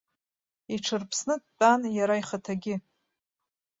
[0.75, 2.75] Иҽырԥсны дтәан иара ихаҭагьы.